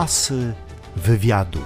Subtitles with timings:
[0.00, 0.52] Asy
[0.96, 1.58] wywiadu.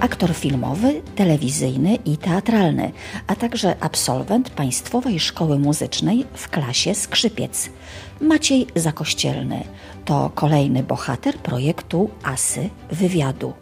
[0.00, 2.92] aktor filmowy, telewizyjny i teatralny,
[3.26, 7.70] a także absolwent Państwowej Szkoły Muzycznej w klasie skrzypiec.
[8.20, 9.64] Maciej Zakościelny
[10.04, 13.52] to kolejny bohater projektu Asy Wywiadu.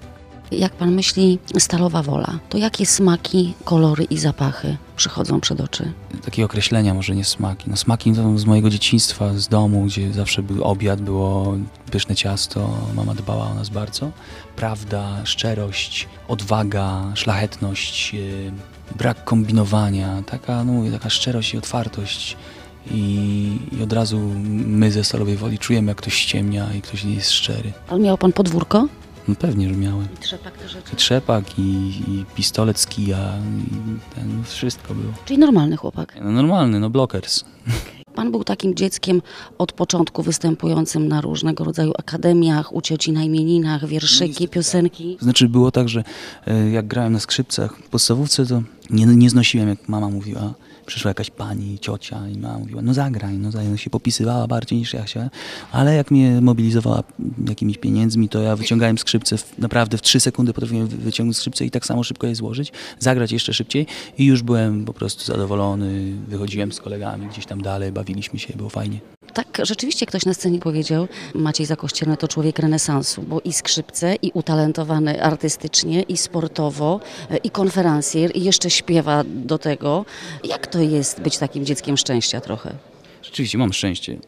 [0.50, 5.92] Jak pan myśli, stalowa wola, to jakie smaki, kolory i zapachy przychodzą przed oczy?
[6.24, 7.70] Takie określenia, może nie smaki.
[7.70, 11.56] No smaki to z mojego dzieciństwa, z domu, gdzie zawsze był obiad, było
[11.90, 14.10] pyszne ciasto, mama dbała o nas bardzo.
[14.56, 18.52] Prawda, szczerość, odwaga, szlachetność, yy,
[18.96, 22.36] brak kombinowania, taka, no mówię, taka szczerość i otwartość.
[22.90, 24.18] I, I, od razu
[24.66, 27.72] my ze Stalowej Woli czujemy, jak ktoś ściemnia i ktoś nie jest szczery.
[27.88, 28.88] Ale miał pan podwórko?
[29.28, 30.08] No pewnie, że miałem.
[30.14, 30.92] I trzepak te rzeczy?
[30.92, 31.62] I trzepak, i,
[32.08, 35.12] i pistolet z kija, i ten, no wszystko było.
[35.24, 36.18] Czyli normalny chłopak?
[36.22, 37.44] No normalny, no blockers.
[38.14, 39.22] Pan był takim dzieckiem
[39.58, 45.18] od początku występującym na różnego rodzaju akademiach, u cioci na imieninach, wierszyki, No piosenki.
[45.20, 46.04] Znaczy było tak, że
[46.46, 50.54] e, jak grałem na skrzypcach w podstawówce, to nie, nie znosiłem, jak mama mówiła,
[50.88, 54.94] przyszła jakaś pani, ciocia i mama mówiła, no zagraj, no zagraj, się popisywała bardziej niż
[54.94, 55.30] ja chciałem,
[55.72, 57.02] ale jak mnie mobilizowała
[57.48, 61.70] jakimiś pieniędzmi, to ja wyciągałem skrzypce, w, naprawdę w trzy sekundy potrafiłem wyciągnąć skrzypce i
[61.70, 63.86] tak samo szybko je złożyć, zagrać jeszcze szybciej
[64.18, 68.70] i już byłem po prostu zadowolony, wychodziłem z kolegami gdzieś tam dalej, bawiliśmy się, było
[68.70, 69.17] fajnie.
[69.34, 74.30] Tak, rzeczywiście ktoś na scenie powiedział, Maciej Zakościelny to człowiek renesansu, bo i skrzypce, i
[74.34, 77.00] utalentowany artystycznie, i sportowo,
[77.44, 80.04] i konferencjer, i jeszcze śpiewa do tego.
[80.44, 82.74] Jak to jest być takim dzieckiem szczęścia trochę?
[83.28, 84.18] Rzeczywiście, mam szczęście.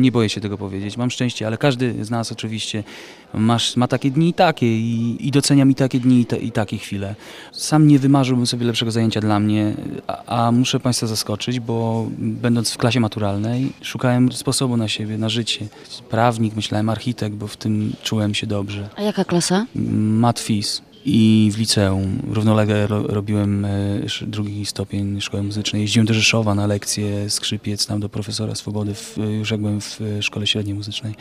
[0.00, 0.96] Nie boję się tego powiedzieć.
[0.96, 2.84] Mam szczęście, ale każdy z nas oczywiście
[3.34, 6.52] masz, ma takie dni i takie i, i doceniam i takie dni i, te, i
[6.52, 7.14] takie chwile.
[7.52, 9.74] Sam nie wymarzyłbym sobie lepszego zajęcia dla mnie,
[10.06, 15.28] a, a, muszę Państwa zaskoczyć, bo będąc w klasie maturalnej szukałem sposobu na siebie, na
[15.28, 15.66] życie.
[16.10, 18.88] Prawnik, myślałem architekt, bo w tym czułem się dobrze.
[18.96, 19.66] A jaka klasa?
[19.74, 22.18] Matfis i w liceum.
[22.30, 23.70] Równolegle ro, robiłem e,
[24.26, 25.82] drugi stopień szkoły muzycznej.
[25.82, 30.00] Jeździłem do Rzeszowa na lekcje skrzypiec, tam do profesora Swobody, w, już jak byłem w
[30.20, 31.14] szkole średniej muzycznej.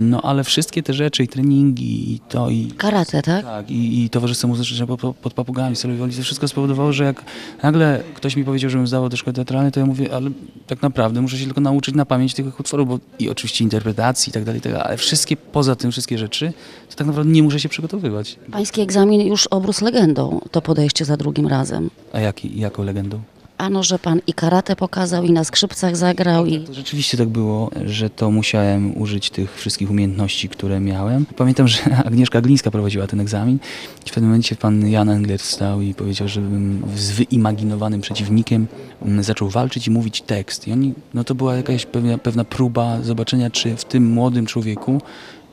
[0.00, 2.66] No ale wszystkie te rzeczy i treningi i to i...
[2.76, 3.44] Karate, tak?
[3.44, 7.24] Tak, i, i towarzystwo muzyczne pod, pod papugami, Solowoli, to wszystko spowodowało, że jak
[7.62, 10.30] nagle ktoś mi powiedział, żebym zdawał do szkoły teatralnej, to ja mówię, ale
[10.66, 14.32] tak naprawdę muszę się tylko nauczyć na pamięć tych utworów, bo i oczywiście interpretacji i
[14.32, 16.52] tak dalej, ale wszystkie, poza tym wszystkie rzeczy,
[16.90, 18.38] to tak naprawdę nie muszę się przygotowywać.
[18.50, 21.90] Pański egzamin już obrósł legendą, to podejście za drugim razem.
[22.12, 23.20] A jaki, jaką legendą?
[23.58, 26.46] Ano, że pan i karate pokazał, i na skrzypcach zagrał.
[26.46, 26.60] I...
[26.60, 31.26] To rzeczywiście tak było, że to musiałem użyć tych wszystkich umiejętności, które miałem.
[31.36, 33.58] Pamiętam, że Agnieszka Glińska prowadziła ten egzamin
[34.06, 38.66] i w pewnym momencie pan Jan Engler wstał i powiedział, żebym z wyimaginowanym przeciwnikiem
[39.20, 40.68] zaczął walczyć i mówić tekst.
[40.68, 45.00] I oni, no to była jakaś pewna, pewna próba zobaczenia, czy w tym młodym człowieku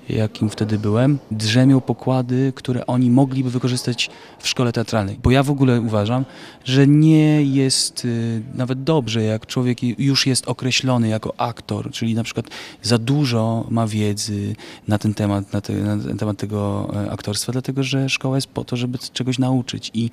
[0.10, 4.10] jakim wtedy byłem, drzemią pokłady, które oni mogliby wykorzystać
[4.40, 5.20] w szkole teatralnej.
[5.24, 6.26] Bo ja w ogóle uważam,
[6.66, 12.24] że nie jest y, nawet dobrze, jak człowiek już jest określony jako aktor, czyli na
[12.24, 12.46] przykład
[12.82, 14.56] za dużo ma wiedzy
[14.88, 18.48] na ten temat, na, te, na ten temat tego e, aktorstwa, dlatego że szkoła jest
[18.48, 20.10] po to, żeby czegoś nauczyć i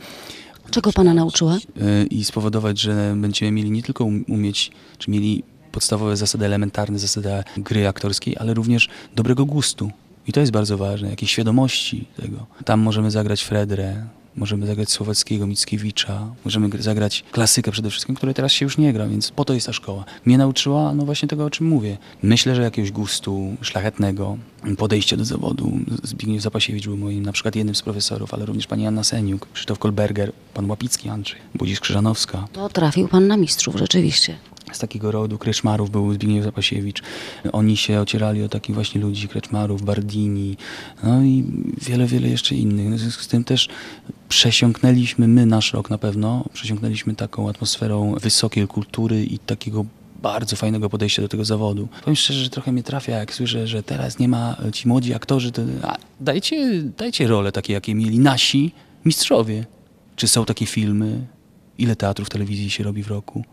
[0.71, 1.57] Czego pana nauczyła?
[1.57, 5.43] y, I spowodować, że będziemy mieli nie tylko um- umieć, czy mieli
[5.77, 9.91] podstawowe zasady elementarne, zasady gry aktorskiej, ale również dobrego gustu.
[10.27, 12.47] I to jest bardzo ważne, jakiejś świadomości tego.
[12.65, 14.07] Tam możemy zagrać Fredrę,
[14.37, 19.07] możemy zagrać Słowackiego, Mickiewicza, możemy zagrać klasykę przede wszystkim, której teraz się już nie gra,
[19.07, 20.05] więc po to jest ta szkoła.
[20.25, 21.99] Mnie nauczyła no właśnie tego, o czym mówię.
[22.23, 24.37] Myślę, że jakiegoś gustu szlachetnego,
[24.79, 25.79] podejścia do zawodu.
[26.03, 29.79] Zbigniew Zapasiewicz był moim na przykład jednym z profesorów, ale również pani Anna Seniuk, Krzysztof
[29.79, 32.49] Kolberger, pan Łapicki Andrzej, Budzisz Krzyżanowska.
[32.53, 34.37] To trafił pan na mistrzów, rzeczywiście.
[34.77, 37.03] Z takiego rodu Kreczmarów był Zbigniew Zapasiewicz.
[37.53, 40.57] Oni się ocierali o takich właśnie ludzi, Kreczmarów, Bardini,
[41.05, 41.45] no i
[41.89, 42.95] wiele, wiele jeszcze innych.
[42.95, 43.69] W związku z tym też
[44.29, 49.85] przesiąknęliśmy, my nasz rok na pewno, przesiąknęliśmy taką atmosferą wysokiej kultury i takiego
[50.23, 51.89] bardzo fajnego podejścia do tego zawodu.
[52.01, 55.53] Powiem szczerze, że trochę mnie trafia, jak słyszę, że teraz nie ma ci młodzi aktorzy,
[55.53, 55.63] to
[56.21, 58.73] dajcie, dajcie role takie, jakie mieli nasi
[59.05, 59.67] mistrzowie.
[60.17, 61.27] Czy są takie filmy?
[61.79, 63.45] Ile teatrów telewizji się robi w roku?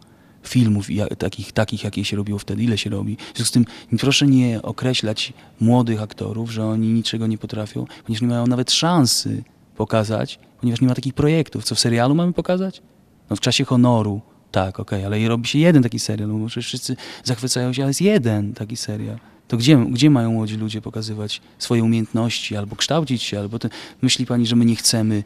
[0.44, 0.88] Filmów
[1.18, 3.16] takich, takich, jakie się robiło wtedy, ile się robi.
[3.16, 3.66] W związku z tym
[4.00, 9.44] proszę nie określać młodych aktorów, że oni niczego nie potrafią, ponieważ nie mają nawet szansy
[9.78, 11.64] pokazać, ponieważ nie ma takich projektów.
[11.64, 12.82] Co w serialu mamy pokazać?
[13.30, 16.48] No w czasie honoru, tak, okej, okay, ale robi się jeden taki serial, no bo
[16.50, 19.33] wszyscy zachwycają się, ale jest jeden taki serial.
[19.48, 23.60] To gdzie, gdzie mają młodzi ludzie pokazywać swoje umiejętności, albo kształcić się, albo...
[23.60, 23.70] Te...
[24.02, 25.24] Myśli pani, że my nie chcemy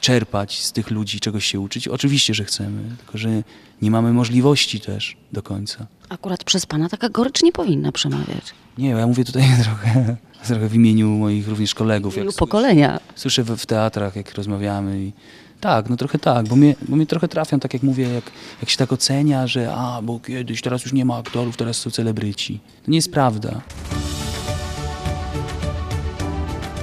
[0.00, 1.88] czerpać z tych ludzi, czegoś się uczyć?
[1.88, 3.42] Oczywiście, że chcemy, tylko że
[3.82, 5.86] nie mamy możliwości też do końca.
[6.08, 8.54] Akurat przez pana taka gorycz nie powinna przemawiać.
[8.78, 10.16] Nie, ja mówię tutaj trochę,
[10.46, 12.14] trochę w imieniu moich również kolegów.
[12.14, 13.00] W imieniu pokolenia.
[13.14, 15.12] Słyszę w, w teatrach, jak rozmawiamy i
[15.60, 18.24] tak, no trochę tak, bo mnie, bo mnie trochę trafią, tak jak mówię, jak,
[18.60, 21.90] jak się tak ocenia, że a, bo kiedyś, teraz już nie ma aktorów, teraz są
[21.90, 22.60] celebryci.
[22.84, 23.60] To nie jest prawda.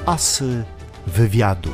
[0.06, 0.64] Asy
[1.08, 1.72] wywiadu.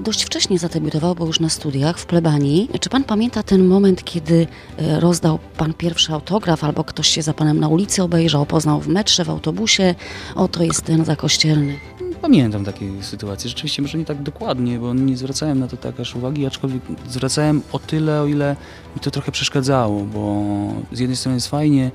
[0.00, 2.68] Dość wcześnie zadebiutował, bo już na studiach w plebanii.
[2.80, 4.46] Czy pan pamięta ten moment, kiedy
[4.78, 8.88] e, rozdał pan pierwszy autograf, albo ktoś się za panem na ulicy obejrzał, poznał w
[8.88, 9.94] metrze, w autobusie?
[10.34, 11.78] Oto jest ten zakościelny.
[12.22, 16.16] Pamiętam takie sytuacje, rzeczywiście może nie tak dokładnie, bo nie zwracałem na to tak aż
[16.16, 18.56] uwagi, aczkolwiek zwracałem o tyle, o ile
[18.94, 20.44] mi to trochę przeszkadzało, bo
[20.92, 21.90] z jednej strony jest fajnie,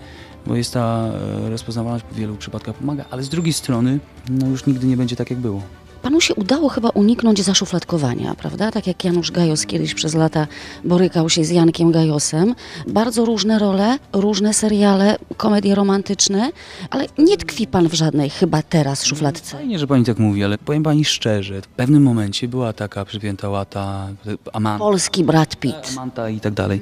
[0.48, 1.10] bo jest ta
[1.46, 4.00] e, rozpoznawalność w wielu przypadkach pomaga, ale z drugiej strony
[4.30, 5.62] no już nigdy nie będzie tak jak było.
[6.06, 8.72] Panu się udało chyba uniknąć zaszufladkowania, prawda?
[8.72, 10.48] Tak jak Janusz Gajos kiedyś przez lata
[10.84, 12.56] borykał się z Jankiem Gajosem.
[12.88, 16.52] Bardzo różne role, różne seriale, komedie romantyczne,
[16.90, 19.58] ale nie tkwi pan w żadnej chyba teraz szufladce.
[19.58, 23.50] Fajnie, że pani tak mówi, ale powiem pani szczerze, w pewnym momencie była taka przypięta
[23.50, 24.08] łata,
[24.54, 25.90] Amanta, Polski Brad Pitt.
[25.92, 26.82] Amanta i tak dalej.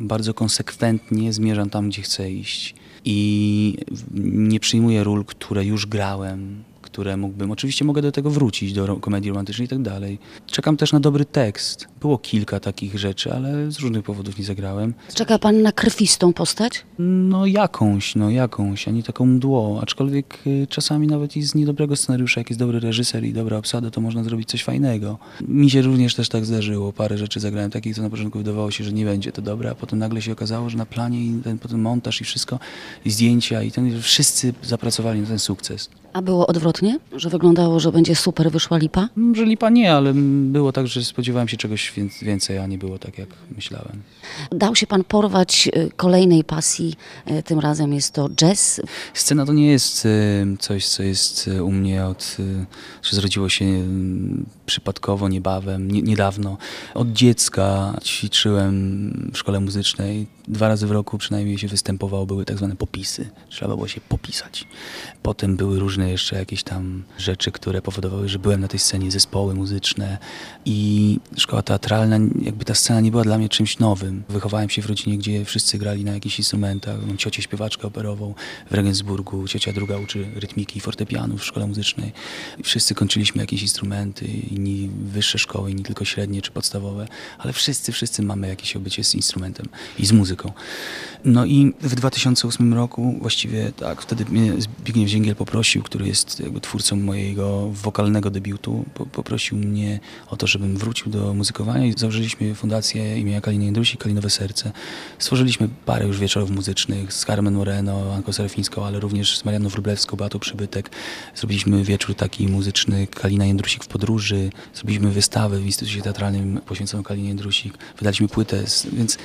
[0.00, 2.74] Bardzo konsekwentnie zmierzam tam, gdzie chcę iść.
[3.04, 3.76] I
[4.24, 7.50] nie przyjmuję ról, które już grałem, które mógłbym.
[7.50, 10.18] Oczywiście mogę do tego wrócić, do komedii romantycznej i tak dalej.
[10.46, 11.88] Czekam też na dobry tekst.
[12.00, 14.94] Było kilka takich rzeczy, ale z różnych powodów nie zagrałem.
[15.14, 16.84] Czeka pan na krwistą postać?
[16.98, 19.80] No jakąś, no jakąś, a nie taką mdło.
[19.82, 23.90] Aczkolwiek y, czasami nawet i z niedobrego scenariusza, jak jest dobry reżyser i dobra obsada,
[23.90, 25.18] to można zrobić coś fajnego.
[25.48, 26.92] Mi się również też tak zdarzyło.
[26.92, 29.74] Parę rzeczy zagrałem takich, co na początku wydawało się, że nie będzie to dobre, a
[29.74, 32.58] potem nagle się okazało, że na planie i ten potem montaż i wszystko,
[33.04, 35.90] i zdjęcia i ten, wszyscy zapracowali na ten sukces.
[36.12, 36.79] A było odwrotnie?
[37.16, 39.08] Że wyglądało, że będzie super, wyszła lipa?
[39.16, 42.98] Może lipa nie, ale było tak, że spodziewałem się czegoś wię- więcej, a nie było
[42.98, 44.02] tak, jak myślałem.
[44.52, 46.94] Dał się pan porwać y, kolejnej pasji,
[47.30, 48.80] y, tym razem jest to jazz.
[49.14, 50.08] Scena to nie jest y,
[50.58, 52.36] coś, co jest u mnie od,
[53.02, 53.64] że zrodziło się
[54.66, 56.56] przypadkowo, niebawem, nie, niedawno.
[56.94, 60.26] Od dziecka ćwiczyłem w szkole muzycznej.
[60.48, 63.30] Dwa razy w roku przynajmniej się występowało, były tak zwane popisy.
[63.48, 64.64] Trzeba było się popisać.
[65.22, 69.54] Potem były różne jeszcze jakieś tam rzeczy, które powodowały, że byłem na tej scenie, zespoły
[69.54, 70.18] muzyczne
[70.64, 74.22] i szkoła teatralna, jakby ta scena nie była dla mnie czymś nowym.
[74.28, 77.06] Wychowałem się w rodzinie, gdzie wszyscy grali na jakichś instrumentach.
[77.06, 78.34] Mam ciocię śpiewaczkę operową
[78.70, 82.12] w Regensburgu, ciocia druga uczy rytmiki i fortepianu w szkole muzycznej.
[82.62, 87.08] Wszyscy kończyliśmy jakieś instrumenty, inni wyższe szkoły, inni tylko średnie czy podstawowe,
[87.38, 89.66] ale wszyscy, wszyscy mamy jakieś obycie z instrumentem
[89.98, 90.52] i z muzyką.
[91.24, 96.59] No i w 2008 roku właściwie tak, wtedy mnie Zbigniew Zięgiel poprosił, który jest jakby
[96.60, 102.54] twórcą mojego wokalnego debiutu, po, poprosił mnie o to, żebym wrócił do muzykowania i założyliśmy
[102.54, 104.72] fundację imienia Kaliny Jędrusik, Kalinowe Serce.
[105.18, 110.16] Stworzyliśmy parę już wieczorów muzycznych z Carmen Moreno, Anką Serafińską, ale również z Marianną Wróblewską,
[110.16, 110.90] Beatą Przybytek.
[111.34, 114.50] Zrobiliśmy wieczór taki muzyczny Kalina Jędrusik w podróży.
[114.74, 117.78] Zrobiliśmy wystawę w Instytucie Teatralnym poświęconą Kalinie Jędrusik.
[117.98, 119.18] Wydaliśmy płytę, więc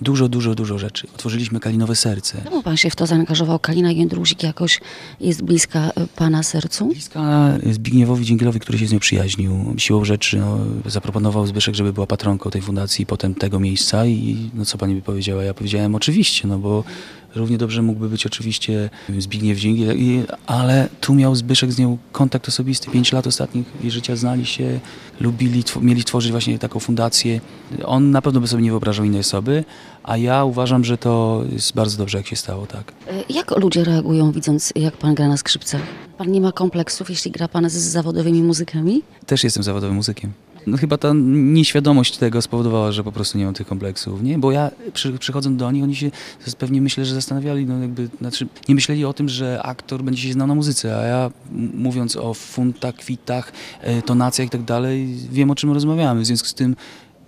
[0.00, 1.06] dużo, dużo, dużo rzeczy.
[1.14, 2.42] Otworzyliśmy Kalinowe Serce.
[2.44, 3.58] Czemu pan się w to zaangażował?
[3.58, 4.80] Kalina Jędrusik jakoś
[5.20, 6.75] jest bliska y, pana sercu?
[6.84, 9.74] Bliska Zbigniewowi Dzięgielowi, który się z nią przyjaźnił.
[9.78, 14.64] Siłą rzeczy no, zaproponował Zbyszek, żeby była patronką tej fundacji potem tego miejsca i no
[14.64, 15.44] co pani by powiedziała?
[15.44, 16.84] Ja powiedziałem oczywiście, no bo
[17.36, 19.96] równie dobrze mógłby być oczywiście Zbigniew Dzięgiel,
[20.46, 22.90] ale tu miał Zbyszek z nią kontakt osobisty.
[22.90, 24.80] Pięć lat ostatnich jej życia znali się,
[25.20, 27.40] lubili, tw- mieli tworzyć właśnie taką fundację.
[27.84, 29.64] On na pewno by sobie nie wyobrażał innej osoby,
[30.02, 32.92] a ja uważam, że to jest bardzo dobrze, jak się stało, tak.
[33.30, 35.80] Y, Jak ludzie reagują, widząc, jak pan gra na skrzypcach?
[36.18, 39.02] Pan nie ma kompleksów, jeśli gra pan z zawodowymi muzykami?
[39.26, 40.32] Też jestem zawodowym muzykiem.
[40.66, 44.38] No chyba ta nieświadomość tego spowodowała, że po prostu nie mam tych kompleksów, nie?
[44.38, 46.10] Bo ja przy, przychodząc do nich, oni się
[46.58, 50.32] pewnie myślę, że zastanawiali, no jakby, znaczy nie myśleli o tym, że aktor będzie się
[50.32, 51.30] znał na muzyce, a ja
[51.74, 56.20] mówiąc o funtach, kwitach, e, tonacjach i tak dalej, wiem o czym rozmawiamy.
[56.20, 56.76] W związku z tym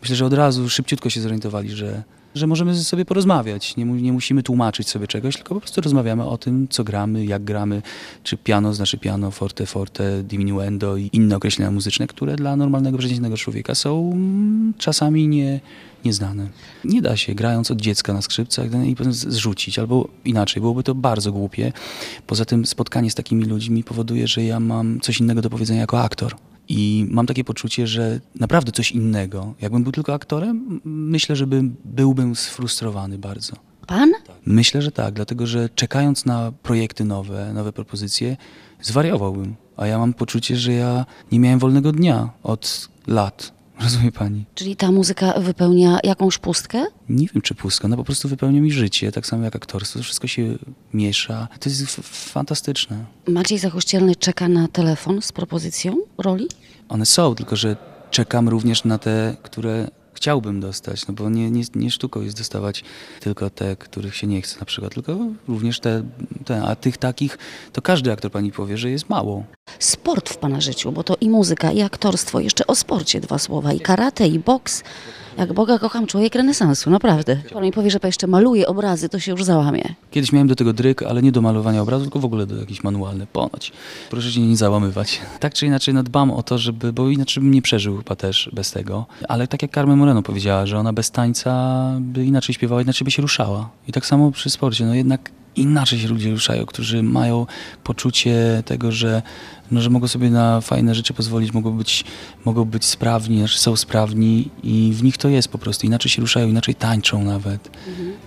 [0.01, 2.03] myślę, że od razu szybciutko się zorientowali, że,
[2.39, 3.77] że możemy sobie porozmawiać.
[3.77, 7.45] Nie, nie musimy tłumaczyć sobie czegoś, tylko po prostu rozmawiamy o tym, co gramy, jak
[7.45, 7.83] gramy,
[8.23, 13.37] czy piano znaczy piano, forte, forte, diminuendo i inne określenia muzyczne, które dla normalnego, przeciętnego
[13.37, 15.61] człowieka są mm, czasami nie,
[16.05, 16.49] nieznane.
[16.85, 20.95] Nie da się, grając od dziecka na skrzypcach i potem zrzucić, albo inaczej, byłoby to
[20.95, 21.73] bardzo głupie.
[22.27, 26.03] Poza tym spotkanie z takimi ludźmi powoduje, że ja mam coś innego do powiedzenia jako
[26.03, 26.37] aktor.
[26.69, 29.55] I mam takie poczucie, że naprawdę coś innego.
[29.61, 33.57] Jakbym był tylko aktorem, myślę, że bym, byłbym sfrustrowany bardzo.
[33.87, 34.13] Pan?
[34.47, 38.37] Myślę, że tak, dlatego że czekając na projekty nowe, nowe propozycje,
[38.83, 39.55] zwariowałbym.
[39.77, 43.58] A ja mam poczucie, że ja nie miałem wolnego dnia od lat.
[43.83, 44.45] Rozumie pani?
[44.55, 46.85] Czyli ta muzyka wypełnia jakąś pustkę?
[47.09, 49.99] Nie wiem, czy pustka, ona po prostu wypełnia mi życie, tak samo jak aktorstwo.
[49.99, 50.59] To wszystko się
[50.95, 51.49] miesza.
[51.61, 51.97] To jest
[52.33, 53.05] fantastyczne.
[53.29, 56.49] Maciej Zakościelny czeka na telefon z propozycją roli?
[56.89, 57.77] One są, tylko że
[58.11, 62.85] czekam również na te, które chciałbym dostać, no bo nie, nie, nie sztuką jest dostawać
[63.21, 65.19] tylko te, których się nie chce na przykład, tylko
[65.49, 66.03] również te,
[66.45, 67.39] te, a tych takich,
[67.73, 69.45] to każdy aktor pani powie, że jest mało.
[69.79, 72.41] Sport w pana życiu, bo to i muzyka, i aktorstwo.
[72.41, 73.73] Jeszcze o sporcie dwa słowa.
[73.73, 74.83] I karate, i boks.
[75.39, 77.37] Jak Boga kocham, człowiek renesansu, naprawdę.
[77.53, 79.95] Pan mi powie, że pan jeszcze maluje obrazy, to się już załamie.
[80.11, 82.83] Kiedyś miałem do tego dryk, ale nie do malowania obrazu, tylko w ogóle do jakichś
[82.83, 83.73] manualny, ponoć.
[84.11, 85.21] Proszę się nie załamywać.
[85.41, 88.51] Tak czy inaczej, no dbam o to, żeby, bo inaczej bym nie przeżył chyba też
[88.53, 89.07] bez tego.
[89.29, 93.11] Ale tak jak Carmen Moreno powiedziała, że ona bez tańca by inaczej śpiewała, inaczej by
[93.11, 93.71] się ruszała.
[93.89, 97.47] I tak samo przy sporcie, no jednak inaczej się ludzie ruszają, którzy mają
[97.85, 99.23] poczucie tego, że,
[99.71, 102.05] no, że mogą sobie na fajne rzeczy pozwolić, mogą być,
[102.45, 105.87] mogą być sprawni, znaczy są sprawni i w nich to jest po prostu.
[105.87, 107.71] Inaczej się ruszają, inaczej tańczą nawet.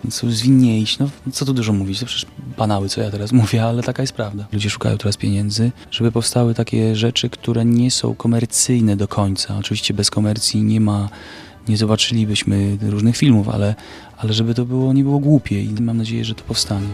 [0.04, 0.98] Więc są zwinniejsi.
[1.00, 2.26] No, co tu dużo mówić, to przecież
[2.58, 4.48] banały, co ja teraz mówię, ale taka jest prawda.
[4.54, 9.58] Ludzie szukają teraz pieniędzy, żeby powstały takie rzeczy, które nie są komercyjne do końca.
[9.58, 11.10] Oczywiście bez komercji nie ma,
[11.68, 13.76] nie zobaczylibyśmy różnych filmów, ale,
[14.18, 16.88] ale żeby to było, nie było głupie i mam nadzieję, że to powstanie.